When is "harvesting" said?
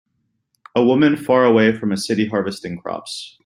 2.27-2.79